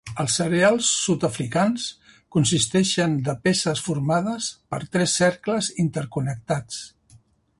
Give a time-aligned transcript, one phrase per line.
[0.21, 1.83] Els cereals sud-africans
[2.37, 6.83] consisteixen de peces formades per tres cercles interconnectats.